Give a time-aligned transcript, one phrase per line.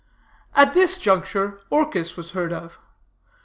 [0.55, 2.79] At this juncture Orchis was heard of.